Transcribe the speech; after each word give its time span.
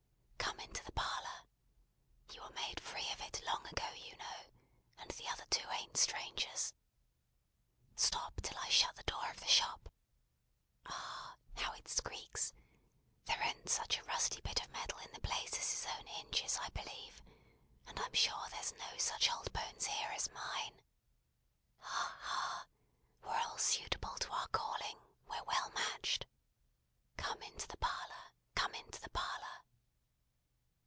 "Come 0.41 0.59
into 0.59 0.83
the 0.83 0.91
parlour. 0.93 2.27
You 2.31 2.41
were 2.41 2.49
made 2.51 2.79
free 2.79 3.09
of 3.11 3.21
it 3.21 3.43
long 3.43 3.65
ago, 3.67 3.89
you 3.93 4.15
know; 4.15 4.39
and 4.97 5.11
the 5.11 5.27
other 5.27 5.45
two 5.49 5.67
an't 5.69 5.97
strangers. 5.97 6.73
Stop 7.95 8.41
till 8.41 8.57
I 8.57 8.69
shut 8.69 8.95
the 8.95 9.03
door 9.03 9.29
of 9.29 9.39
the 9.39 9.47
shop. 9.47 9.89
Ah! 10.85 11.35
How 11.55 11.73
it 11.73 11.87
skreeks! 11.87 12.53
There 13.25 13.41
an't 13.41 13.69
such 13.69 13.97
a 13.97 14.03
rusty 14.03 14.41
bit 14.41 14.61
of 14.61 14.69
metal 14.71 14.97
in 14.99 15.11
the 15.11 15.21
place 15.21 15.53
as 15.53 15.59
its 15.71 15.85
own 15.85 16.05
hinges, 16.07 16.57
I 16.57 16.69
believe; 16.69 17.21
and 17.85 17.99
I'm 17.99 18.13
sure 18.13 18.47
there's 18.49 18.73
no 18.73 18.97
such 18.97 19.29
old 19.31 19.51
bones 19.53 19.85
here, 19.85 20.09
as 20.11 20.29
mine. 20.31 20.81
Ha, 21.79 22.17
ha! 22.21 22.65
We're 23.21 23.39
all 23.39 23.57
suitable 23.57 24.15
to 24.17 24.31
our 24.31 24.47
calling, 24.49 24.97
we're 25.27 25.43
well 25.43 25.71
matched. 25.71 26.25
Come 27.17 27.41
into 27.43 27.67
the 27.67 27.77
parlour. 27.77 28.31
Come 28.55 28.73
into 28.75 29.01
the 29.01 29.09
parlour." 29.09 29.57